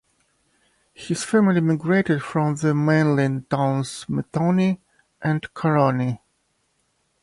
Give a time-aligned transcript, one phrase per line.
[0.95, 4.79] His family migrated from the mainland towns Methoni
[5.21, 6.19] and Koroni.